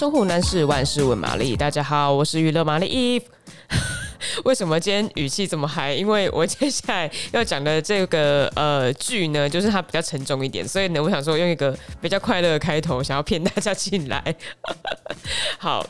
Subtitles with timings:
[0.00, 1.54] 生活难事，万事问玛丽。
[1.54, 3.24] 大家好，我是娱乐玛丽 Eve。
[4.46, 5.92] 为什么今天语气这么嗨？
[5.92, 14.34] 因为我接下来要讲的这个呃剧呢，就是它比较沉重一点，所以呢，我想说用一个比较快乐的开头，想要骗大家进来。
[15.60, 15.86] 好。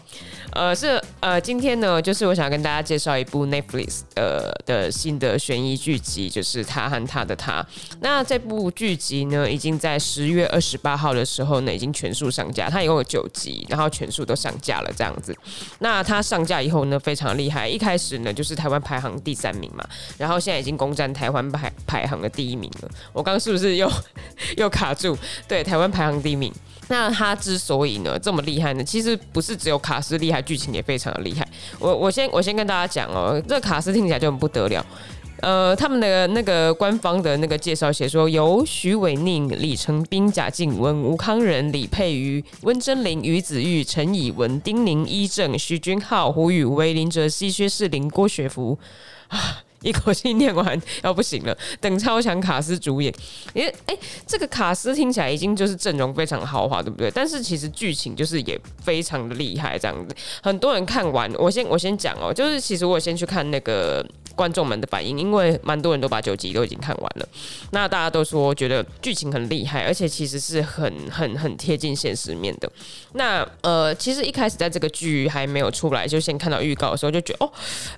[0.53, 7.65] 呃，是呃，今天呢，就是我想跟大家介绍一部 Netflix 呃的新的悬疑剧集，就是他和他的他。
[8.01, 12.69] 那这部剧集呢，已经在十月二十八号的时候呢，已经全数上架。
[12.69, 15.37] 它一共有九集，然后全数都上架了这样子。
[15.79, 17.69] 那它上架以后呢，非常厉害。
[17.69, 19.87] 一开始呢，就是台湾排行第三名嘛，
[20.19, 22.91] 然后现在已经攻占台湾排排行的第一名了。
[23.13, 23.91] 我刚刚是不是又
[24.57, 25.17] 又卡住？
[25.47, 26.53] 对，台湾排行第一名。
[26.91, 31.49] 那他之所以呢这么厉害呢，其实不是只有卡斯厉害，剧情也非常的厉害。
[31.79, 34.85] 我我先我先跟大家讲哦，这卡斯听起来就很不得了。
[35.41, 48.79] 呃，他们的那个官方的那个介绍写说，由徐伟宁、李成斌、贾静雯、吴康仁、李佩瑜、温贞菱、于子玉、陈以文、丁宁、伊正、徐君浩、胡宇威、林哲熹、薛仕凌、郭学福
[49.29, 49.63] 啊。
[49.83, 53.13] 一口气念完要不行了，等超强卡斯主演，
[53.55, 57.11] 因为哎，这个卡斯听起来已经就是阵容非常豪华，对不对？
[57.11, 60.15] 但是其实剧情就是也非常的厉害，这样子。
[60.43, 64.07] 很多人看完，我先我先讲哦，就是其实我先去看那个
[64.41, 67.29] 观众们的反应，因为蛮多人都把九集都已经看完了，
[67.73, 72.73] 那大家都说觉得剧情很厉害，而且其实是很很很贴近现实面的。
[73.13, 77.53] 那呃，其实一开始在这个剧还没有出来，就先看到预告的时候就觉得哦，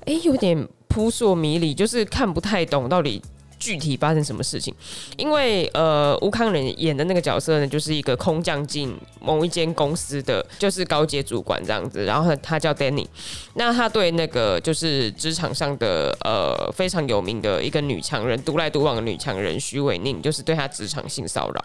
[0.07, 0.67] 哎，有点。
[0.93, 3.23] 扑朔迷离，就是看不太懂到底。
[3.63, 4.75] 具体发生什么事情？
[5.17, 12.05] 因为呃，吴康仁演的那个角色呢，就是一个空降进某一间公司的，就是高阶主管这样子。
[12.05, 13.07] 然后他，叫 Danny，
[13.55, 21.65] 那他对那个就是职场上的呃非常有名的一个女强人，独来独往的女强人许伟宁，就是对他职场性骚扰。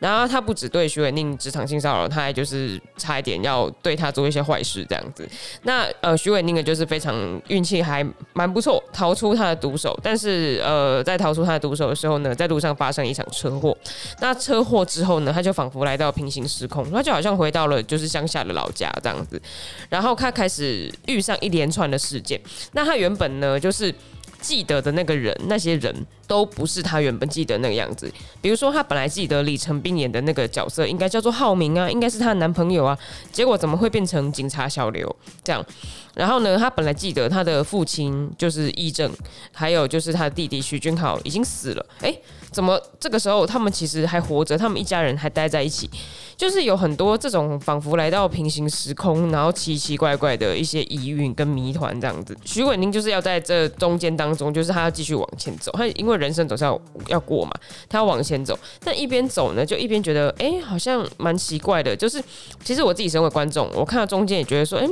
[0.00, 5.26] 然后他不只对许伟宁职场性骚扰，他还就是差一点要对他做一些坏事这样子。
[5.62, 9.98] 那呃，许伟宁呢，就是非常运气还蛮不错，逃出他的毒手。
[10.02, 13.76] 但是呃，在逃出他的毒手的时候呢，在路上发生一场车祸。
[14.20, 19.40] 那车祸之后呢，他就仿佛来到平行时空，他就好像回到了就是乡下的老家这样子。
[19.88, 22.40] 然后他开始遇上一连串的事件。
[22.72, 23.94] 那他原本呢，就是。
[24.40, 25.92] 记得的那个人，那些人
[26.28, 28.08] 都不是他原本记得那个样子。
[28.40, 32.96] 比如说，他本来记得李成斌演的那个角色应该叫做浩明啊，应该是他的男朋友啊，
[33.32, 35.64] 结果怎么会变成警察小刘这样？
[36.14, 39.10] 然后呢，他本来记得他的父亲就是义正，
[39.52, 41.86] 还有就是他的弟弟徐君豪已经死了。
[42.00, 44.58] 诶，怎么这个时候他们其实还活着？
[44.58, 45.88] 他们一家人还待在一起？
[46.36, 52.36] 就是有很多这种仿佛来到平行时空，然后奇奇怪怪的一些疑云跟谜团这样子。
[52.44, 57.52] 许玮甯就是要在这中间当中，就是他要继续往前走，他因为人生总是要要过嘛，
[57.88, 58.58] 他要往前走。
[58.84, 61.96] 但一边走呢，就一边觉得，哎、好像蛮奇怪的。
[61.96, 62.22] 就是
[62.62, 64.86] 其实我自己身为观众，我看到中间也觉得说，哎、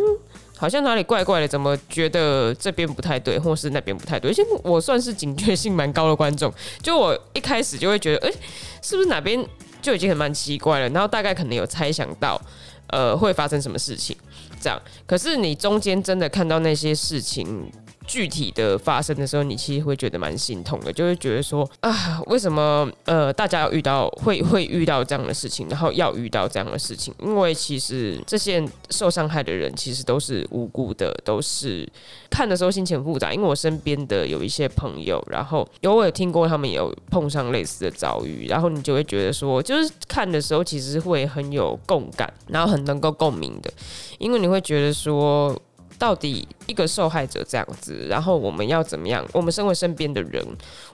[0.57, 4.31] 好像哪里怪怪的，怎么觉得这边不太对，或是那边不太对？
[4.31, 8.33] 而且我算是警觉性蛮高的观众，就我一开始就会觉得，哎、
[8.81, 9.45] 是不是哪边？
[9.83, 12.41] 就已经很蛮奇怪了，然后大概可能有猜想到，
[12.89, 14.17] 呃，会发生什么事情，
[14.61, 14.83] 这样。
[15.07, 17.71] 可是你中间真的看到那些事情。
[18.07, 27.13] 具体的发生的时候，你其实会觉得蛮心痛的，就会觉得说啊，为什么呃大家要遇到会会遇到这样的事情，然后要遇到这样的事情？
[27.21, 31.89] 因为其实这些受伤害的人其实都是无辜的，都是
[32.31, 33.33] 看的时候心情复杂。
[33.33, 43.73] 因为我身边的有一些朋友，然后有我有听过他们有碰上类似的遭遇，然后你就会觉得说，就是看的时候其实会很有共感，然后很能够共鸣的，
[44.19, 45.55] 因为你会觉得说。
[45.99, 49.27] 到底一个受害者这样子，然后我们要怎么样？
[49.33, 50.45] 我们身为身边的人，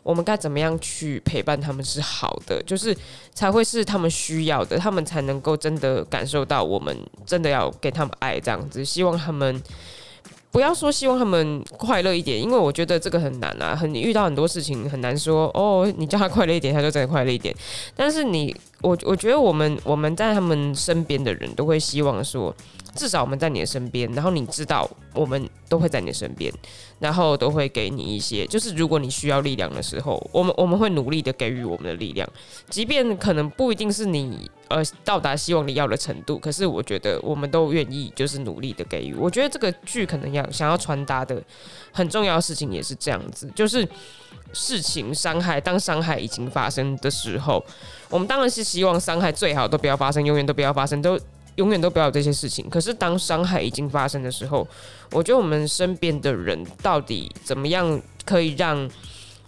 [0.02, 2.96] 我们该怎么样去陪伴他们是好的，就是
[3.34, 6.96] 才会是他们需要的，他们才能够真的感受到我们
[7.26, 8.84] 真的要给他们爱这样子。
[8.84, 9.60] 希望他们
[10.50, 17.54] 不要说希望他们快乐一点，因为我觉得这个很难啊，很遇到很多事情很难说哦，你叫他快乐一点，他就真的快乐一点。
[17.96, 22.54] 但是你，我我觉得我们我们在他们身边的人都会希望说。
[22.94, 26.52] 至少我们在你的身边，然后你知道我们都会在你的身边，
[26.98, 32.28] 然后都会给你一些，就是如果你需要力量的时候，我们我们会努力的给予我们的力量，
[32.68, 39.14] 即便可能不一定是你呃到达希望你要的程度，可是我觉得我们都愿意就是努力的给予。
[39.14, 41.42] 我觉得这个剧可能要想要传达的
[41.92, 43.88] 很重要的事情也是这样子，就是
[44.52, 47.64] 事情伤害，当伤害已经发生的时候，
[48.12, 51.18] 我们当然是希望伤害最好都不要发生，永远都不要发生，都。
[51.56, 52.66] 永远都不要有这些事情。
[52.70, 54.66] 可是当伤害已经发生的时候，
[55.10, 58.88] 我觉得我们身边的人到底怎么样可以让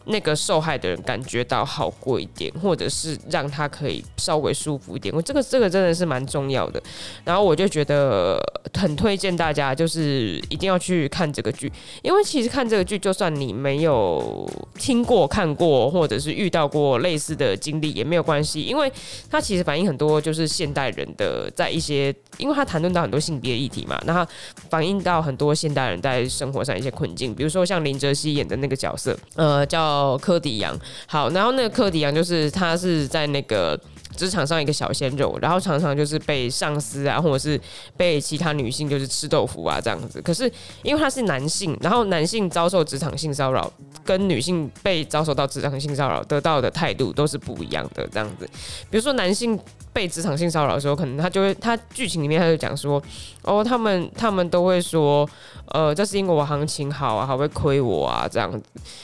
[0.06, 5.14] 那个受害的人感觉到好过一点，或者是让他可以稍微舒服一点。
[5.14, 6.82] 我这个这个真的是蛮重要的。
[7.24, 8.38] 然后我就觉得
[8.74, 11.72] 很推荐大家，就是一定要去看这个剧，
[12.02, 14.48] 因为其实看这个剧，就算你没有
[14.78, 18.92] 听过、看过，或者是遇到过类似的经历也没有关系，因为
[19.30, 24.28] 它其实反映很多就是现代人的在一些，因为它谈论到很多性别议题嘛，那它
[24.68, 30.78] 反映到很多现代人在生活上一些困境，比如说像林哲熹演的那个角色，呃，叫哦柯迪阳。
[31.06, 33.78] 好，然后那个柯迪阳就是他是在那个。
[34.16, 37.60] 职场上一个小鲜肉，然后常常就是被上司啊，或者是
[37.96, 40.20] 被其他女性就是吃豆腐啊这样子。
[40.22, 40.50] 可是
[40.82, 43.70] 因为他是男性，然后男性遭受职场性骚扰，
[44.04, 48.48] 跟女性被遭受到职场性骚扰得到的态度都是不一样的这样子。
[48.90, 49.58] 比如说男性
[49.92, 53.02] 被职场性骚扰的时候，可能他就会他剧情里面他就讲说，
[53.42, 55.28] 哦，他们他们都会说，
[55.68, 58.62] 呃，这是因为我行情好啊，还会亏我啊这样子。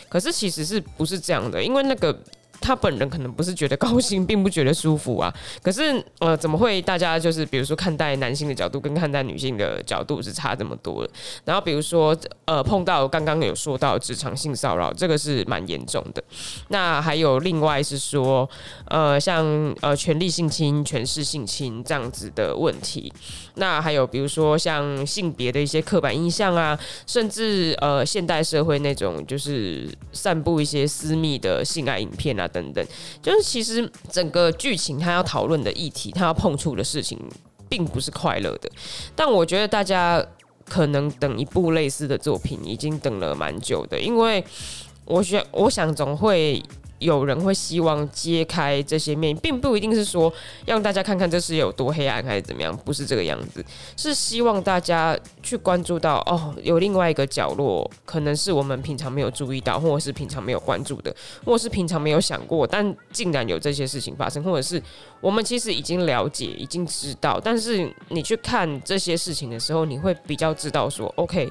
[0.09, 1.63] 可是其实是不是这样的？
[1.63, 2.17] 因为那个。
[2.61, 5.33] 他本人可能不是觉得高兴，并不觉得舒服啊。
[5.63, 11.09] 可是，呃，怎么会大家就是比如说看待男性的角度跟看待女性的角度是差这么多？
[11.45, 16.23] 然后比如说，呃，碰到刚刚有说到职场性骚扰，这个是蛮严重的。
[16.69, 18.49] 那还有另外是说，
[18.87, 23.13] 呃，像呃权力性侵、权势性侵这样子的问题。
[23.55, 32.50] 那还有比如说像性别的一些刻板印象啊，甚至呃现代社会那种就是散布一些私密的性爱影片啊。
[32.53, 32.87] 等等，
[33.23, 37.19] 就是其实整个剧情他要讨论的议题，他要碰触的事情，
[37.69, 38.71] 并不是快乐的。
[39.17, 40.25] 但我觉得大家
[40.65, 44.45] 可能等一部类似的作品，已经等了蛮久的，因为
[45.05, 46.63] 我想，我想总会。
[47.01, 50.33] 有人会希望揭开这些面，并不一定是说
[50.67, 53.65] 让大家看看这世界有多黑暗还是怎么样，不是这个样子，
[53.97, 61.15] 是希望大家去关注到哦，有另外一个角落，可能是我们平常没有注意到，或者是平常没有关注的，
[61.45, 64.81] 或者是平常没有想过，但竟然有这些事情发生，或者是
[65.23, 71.51] 我们其实已经了解、已经知道，但是你去看这些事情的时候，你会比较知道说，OK，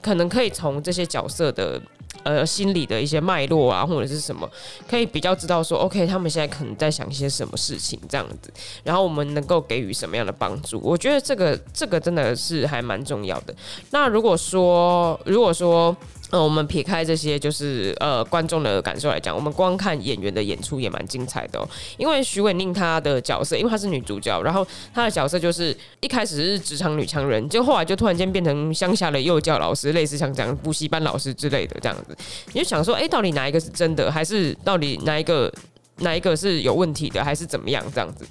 [0.00, 1.80] 可能可以从这些角色的。
[2.24, 4.48] 呃，心理的一些脉络啊，或者是什么，
[4.88, 8.52] 可以比较知道说，OK，他们现在可能在想一些什么事情这样子，
[8.84, 10.80] 然后我们能够给予什么样的帮助？
[10.82, 13.54] 我觉得这个这个真的是还蛮重要的。
[13.90, 15.96] 那如果说，如果说。
[16.32, 21.68] 呃，我们撇开这些，就是呃观众的感受来讲，我们光看演员的演出也蛮精彩的哦。
[21.98, 32.16] 因为徐伟宁她的角色，因为她是女主角，然后她的角色就是一开始是职场女强人，就后来就突然间变成乡下的幼教老师，类似像这样补习班老师之类的这样子。
[32.54, 35.52] 你就想说，哎，到底哪一个是真的，还是到底哪一个
[35.98, 38.24] 哪一个是有问题的，还是怎么样这样子？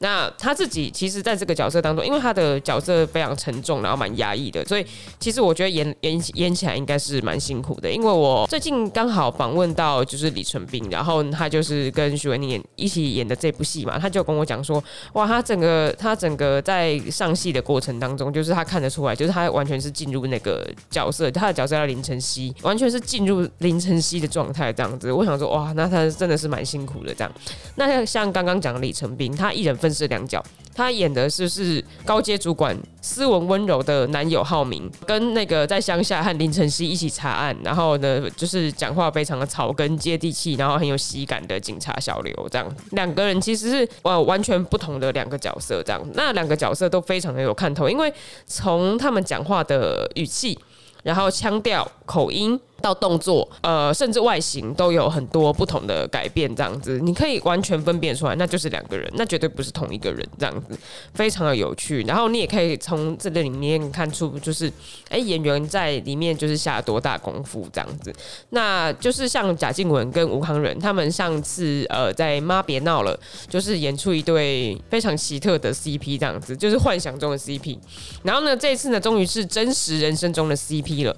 [0.00, 4.86] 那他自己其实在这个角色当中，因为他的角色非常沉重，然后蛮压抑的，所以
[5.18, 7.90] 其实我觉得演演演起来应该是蛮辛苦的。
[7.90, 14.82] 因为我最近刚好访问到就是李淳彬，然后他就是跟许玮甯演一起演的这部戏嘛，他就跟我讲说，
[15.14, 25.10] 哇，他整个他整个在上戏的过程当中，就是他看得出来，就是他完全是进入那个角色，他的角色叫林晨曦，完全是进入林晨曦的状态这样子。
[25.10, 27.32] 我想说，哇，那他真的是蛮辛苦这样。
[27.74, 29.92] 那像刚刚讲的李成斌，他一人分。
[29.96, 30.44] 饰两角，
[30.74, 48.12] 他演的是是高阶主管，斯文温柔的男友浩明，跟那个在乡下和林晨曦一起查案，然后呢，就是讲话非常的草根接地气，然后很有喜感的警察小刘，这样两个人其实是呃完全不同的两个角色，这样那两个角色都非常的有看头，因为
[48.44, 50.58] 从他们讲话的语气。
[51.02, 60.78] 然后腔调、口音到动作，呃，甚至外形都有很多不同的改变，这样子你可以完全分辨出来，那就是两个人，那绝对不是同一个人，这样子
[61.14, 62.02] 非常的有趣。
[62.02, 64.70] 然后你也可以从这个里面看出，就是
[65.08, 68.12] 哎，演员在里面就是下多大功夫，这样子。
[68.50, 73.16] 那就是像贾静雯跟吴慷仁，他们上次呃在《妈别闹了》
[73.50, 77.78] 就是演出一对非常奇特的 CP，这样子就是幻想中的 CP。
[78.22, 80.96] 然后呢，这一次呢，终于是真实人生中的 CP。
[81.06, 81.16] 了，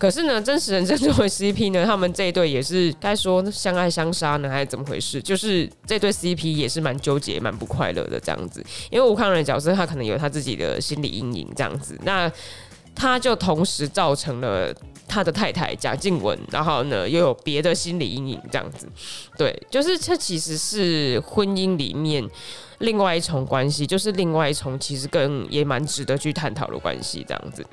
[0.00, 5.20] 可是呢，真实人生中的 CP 呢，他们这一对也是该说相爱相杀呢，还是怎么回事？
[5.20, 8.64] 就是这对 CP 也是蛮纠结、蛮不快乐的这样子。
[8.90, 12.32] 因为吴康仁角色，他可能有他自己的心理阴影这样子，那
[12.94, 14.74] 他就同时造成了
[15.06, 18.88] 他的太太贾静雯，然后呢又有别的心理阴影这样子。
[19.36, 22.26] 对，就是这其实是婚姻里面。
[22.80, 27.64] 另外一重关系，就是另外一重其实更也蛮值得去探讨的关系，这样子。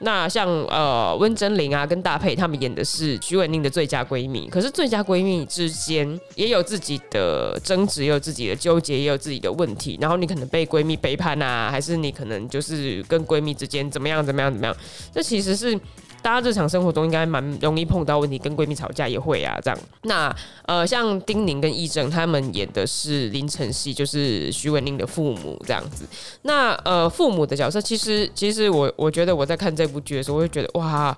[0.00, 9.96] 那像呃温贞菱啊跟大佩他们演的是许玮宁的最佳闺蜜，可是最佳闺蜜之间也有自己的争执，也有自己的纠结，也有自己的问题。
[10.00, 14.76] 然后你可能被闺蜜背叛啊，还是你可能就是跟闺蜜之间怎么样怎么样怎么样？
[15.12, 15.78] 这其实是
[16.22, 19.78] 大家日常生活中应该蛮容易碰到问题，跟闺蜜吵架也会啊，这样。
[20.02, 20.34] 那
[20.66, 26.04] 呃，像丁宁跟易正他们演的是林晨曦，就是徐文宁的父母这样子。
[26.42, 31.16] 那呃，父母的角色，其实其实我我觉得我在看这部剧的时候，我就觉得哇。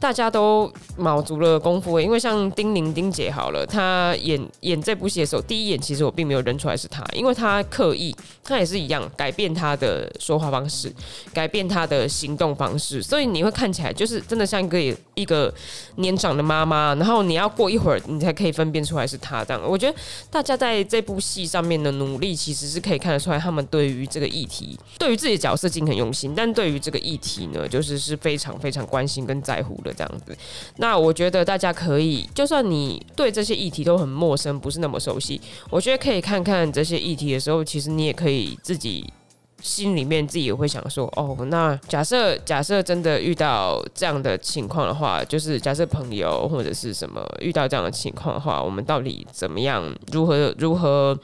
[0.00, 10.90] 大家都卯足了功夫，因为像丁宁丁姐好了，她演演这部戏的时候，第一眼其实我并没有认出来是她，因为她刻意，她也是一样改变她的说话方式，
[11.34, 15.52] 改变她的行动方式，所以你会看起来就是真的像一个一个
[15.96, 19.62] 年长的妈妈，然后你要过一会儿你才可以分辨出来是她这样。
[19.62, 19.94] 我觉得
[20.30, 29.89] 大家在这部戏上面的努力，其实是可以看得出来，他们对于这个议题，对于自己的角色尽很用心，但对于这个议题呢，就是是非常非常关心跟在乎的。
[29.92, 30.36] 这样子，
[30.76, 39.12] 那我觉得大家可以，就算你对这些议题都很陌生，不是那么熟悉，我觉得可以看看这些议题的时候，其实你也可以自己
[39.60, 51.18] 心里面自己也会想说，哦，那假设假设真的遇到这样的情况的话，就是假设朋友或者是什么遇到这样的情况的话，我们到底怎么样，如何如何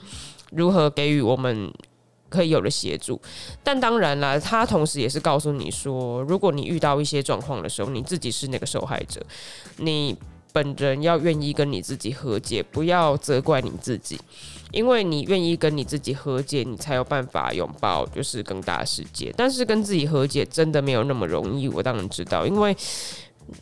[0.51, 1.73] 如何给予我们。
[2.37, 3.19] 可以有的协助，
[3.65, 9.25] 但当然啦，他同时也是告诉你说，如果你遇到一些状况的时候，你自己是那个受害者，
[9.79, 10.15] 你
[10.53, 14.21] 本人要愿意跟你自己和解，不要责怪你自己，
[14.71, 19.33] 因为你愿意跟你自己和解，你才有办法拥抱就是更大的世界。
[19.37, 22.77] 但是跟自己和解真的没有那么容易，我当然知道，因为。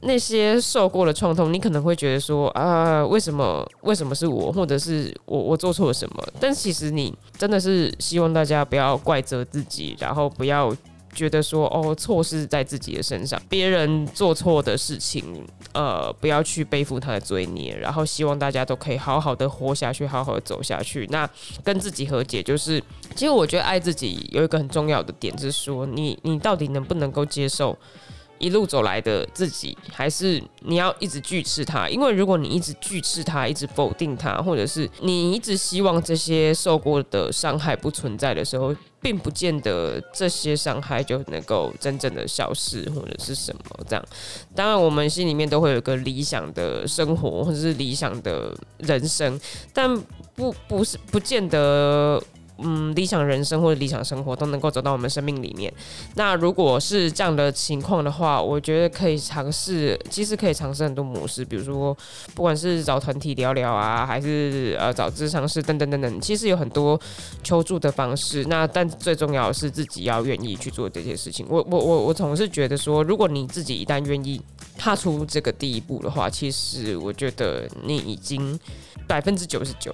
[0.00, 6.26] 那些受过的创痛，你可能会觉得说啊，为什么为什么是我，或者是我我做错了什么？
[6.40, 10.74] 但其实你真的是希望大家不要怪责自己，然后不要
[11.14, 21.06] 觉得说哦，错是在自己的身上，别人做错的事情，呃，不要去背负他的罪孽，然后希望大家都可以好好的活下去，好好的走下去。
[21.10, 21.28] 那
[21.62, 22.82] 跟自己和解，就是
[23.14, 27.78] 其实我觉得爱自己有一个很重要的点，就是说你你到底能不能够接受？
[28.44, 31.88] 一路走来的自己，还是你要一直拒斥他？
[31.88, 44.04] 因为如果你一直拒斥他，一直否定他，或者是你一直希望这些受过的伤害不存在的时候，并不见得这些伤害就能够真正的消失，或者是什么这样。
[44.54, 49.40] 当然，我们心里面都会有个理想的生活，或者是理想的人生，
[49.72, 49.98] 但
[50.34, 52.22] 不不是不见得。
[52.58, 55.72] 嗯，理想人生或者理想生活都能够走到我们生命里面。
[56.14, 61.96] 那如果是这样的情况的话，我觉得可以尝试，其实可以尝试很多模式，比如说
[62.32, 67.00] 不管是找团体聊聊啊，还是呃找咨商师等等等等，其实有很多
[67.42, 68.44] 求助的方式。
[68.44, 71.44] 那但最重要的是自己要愿意去做这些事情。
[71.48, 74.40] 我我我我总是觉得说，如果你自己一旦愿意
[74.78, 78.56] 踏出这个第一步的话，其实我觉得你已经
[79.08, 79.92] 百分之九十九。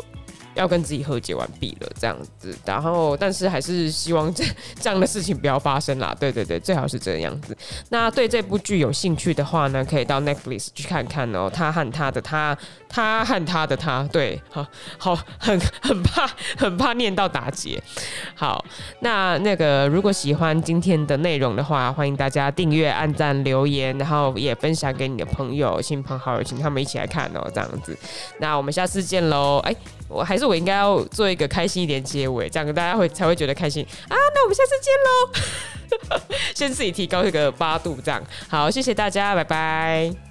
[0.55, 4.45] 要跟自己和解完毕了，这样子，然后但是还是希望这
[4.81, 6.15] 这样的事情不要发生啦。
[6.19, 7.57] 对对对，最好是这样子。
[7.91, 11.49] 那对这部剧有兴趣的话呢，可以到 Netflix 去看看哦。
[11.53, 12.57] 他和他的他，
[12.89, 14.67] 他和他的他，对，好
[14.99, 17.83] 好很很怕很怕念到打结。
[18.35, 18.65] 好，
[19.01, 27.49] 那那个如果喜欢今天的内容的话，欢迎大家订阅、按赞、留言，然后也分享给你的朋友、亲朋好友，请他们一起来看哦。
[27.55, 27.97] 这样子，
[28.39, 29.59] 那我们下次见喽。
[29.65, 29.75] 哎，
[30.09, 30.51] 我还是。
[30.51, 34.17] 我应该要做一个开心一点结尾，这样大家会才会觉得开心啊！
[34.35, 40.30] 那我们下次见喽， 先自己提高这个八度，这样好，谢谢大家，拜拜。